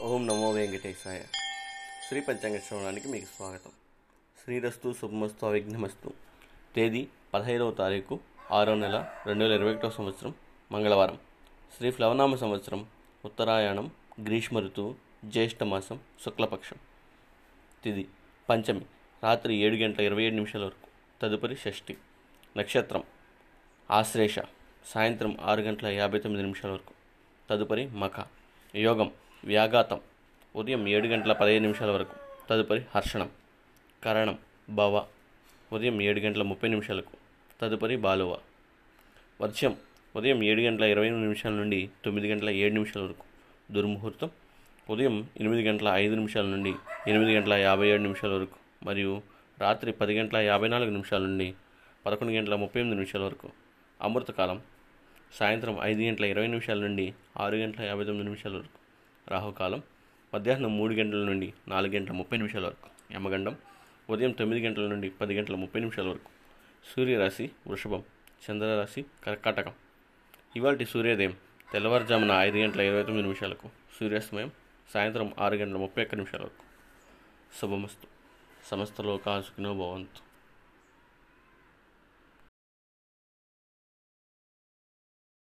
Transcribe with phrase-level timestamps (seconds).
[0.00, 1.22] ఓం నమో వెంకటేశాయ.
[2.08, 3.70] శ్రీ పంచాంగ శ్రవణానికి మీకు స్వాగతం.
[4.44, 6.12] శ్రీరస్తు శుభమస్తు అవిఘ్నమస్తు.
[6.76, 10.34] తేదీ పదహైదవ తారీఖు ఆరో నెల రెండు వేల ఇరవై ఒకటో సంవత్సరం
[10.72, 11.18] మంగళవారం.
[11.76, 12.86] శ్రీ ఫ్లవనామ సంవత్సరం
[13.24, 13.90] ఉత్తరాయణం
[14.22, 14.94] గ్రీష్మ ఋతువు
[15.24, 16.76] జ్యేష్ఠమాసం శుక్లపక్షం.
[17.84, 18.08] తిది
[18.48, 18.84] పంచమి
[19.22, 20.88] రాత్రి ఏడు గంటల ఇరవై ఏడు నిమిషాల వరకు.
[21.22, 21.96] తదుపరి షష్ఠి
[22.56, 23.02] నక్షత్రం
[23.90, 24.38] ఆశ్లేష
[24.86, 26.94] సాయంత్రం ఆరు గంటల యాభై తొమ్మిది నిమిషాల వరకు.
[27.50, 28.26] తదుపరి మఖ
[28.76, 29.12] యోగం
[29.44, 30.00] వ్యాఘాతం.
[30.56, 32.16] ఉదయం ఏడు గంటల పదిహేను నిమిషాల వరకు.
[32.50, 33.30] తదుపరి హర్షణం.
[34.04, 34.38] కరణం.
[34.70, 35.04] భవ.
[35.72, 37.12] ఉదయం ఏడు గంటల ముప్పై నిమిషాలకు.
[37.60, 38.38] తదుపరి బాలువ.
[39.40, 39.76] వర్షం.
[40.16, 43.24] ఉదయం ఏడు గంటల ఇరవై ఎనిమిది నిమిషాల నుండి తొమ్మిది గంటల ఏడు నిమిషాల వరకు.
[43.72, 44.30] దుర్ముహూర్తం.
[44.90, 46.74] ఉదయం ఎనిమిది గంటల ఐదు నిమిషాల నుండి
[47.08, 49.22] ఎనిమిది గంటల యాభై ఏడు నిమిషాల వరకు మరియు
[49.58, 51.54] రాత్రి పది గంటల యాభై నాలుగు నిమిషాల నుండి
[52.06, 53.50] పదకొండు గంటల ముప్పై ఎనిమిది నిమిషాల వరకు.
[54.02, 54.62] అమృతకాలం.
[55.32, 58.87] సాయంత్రం ఐదు గంటల ఇరవై నిమిషాల నుండి ఆరు గంటల యాభై తొమ్మిది నిమిషాల వరకు.
[59.28, 59.82] రాహుకాలం
[60.34, 63.56] మధ్యాహ్నం మూడు గంటల నుండి నాలుగు గంటల ముప్పై నిమిషాల వరకు యమగండం
[64.10, 66.28] ఉదయం తొమ్మిది గంటల నుండి పది గంటల ముప్పై నిమిషాల వరకు
[66.96, 68.02] సూర్యరాశి వృషభం
[68.50, 69.72] చంద్రరాశి కర్కాటకం.
[70.56, 71.36] ఇవాటి సూర్యోదయం
[71.72, 73.68] తెల్లవారుజామున ఐదు గంటల ఇరవై తొమ్మిది నిమిషాలకు
[74.00, 74.50] సూర్యాస్తమయం
[74.94, 76.62] సాయంత్రం ఆరు గంటల ముప్పై ఒక్క నిమిషాల వరకు.
[77.60, 78.06] శుభమస్తు.
[78.66, 80.27] సమస్త లోకాసుకునో భవంతు.